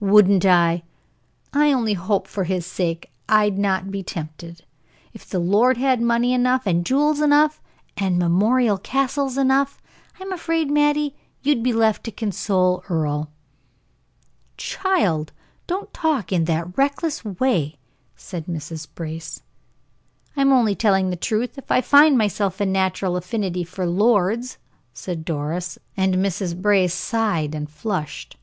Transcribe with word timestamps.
"Wouldn't 0.00 0.44
I! 0.44 0.82
I 1.54 1.72
only 1.72 1.92
hope 1.94 2.26
for 2.26 2.42
his 2.42 2.66
sake 2.66 3.08
I'd 3.28 3.56
not 3.56 3.88
be 3.92 4.02
tempted. 4.02 4.64
If 5.12 5.24
the 5.24 5.38
lord 5.38 5.76
had 5.76 6.02
money 6.02 6.32
enough, 6.34 6.66
and 6.66 6.84
jewels 6.84 7.20
enough, 7.20 7.62
and 7.96 8.18
memorial 8.18 8.78
castles 8.78 9.38
enough 9.38 9.80
I'm 10.18 10.32
afraid, 10.32 10.72
Mattie, 10.72 11.14
you'd 11.42 11.62
be 11.62 11.72
left 11.72 12.02
to 12.02 12.10
console 12.10 12.82
Earle." 12.88 13.30
"Child, 14.56 15.30
don't 15.68 15.94
talk 15.94 16.32
in 16.32 16.46
that 16.46 16.76
reckless 16.76 17.24
way," 17.24 17.78
said 18.16 18.46
Mrs. 18.46 18.88
Brace. 18.92 19.40
"I'm 20.36 20.50
only 20.52 20.74
telling 20.74 21.10
the 21.10 21.14
truth. 21.16 21.60
I 21.70 21.80
find 21.80 22.14
in 22.14 22.18
myself 22.18 22.60
a 22.60 22.66
natural 22.66 23.16
affinity 23.16 23.62
for 23.62 23.86
lords," 23.86 24.58
said 24.92 25.24
Doris, 25.24 25.78
and 25.96 26.16
Mrs. 26.16 26.60
Brace 26.60 26.92
sighed 26.92 27.54
and 27.54 27.70
flushed. 27.70 28.36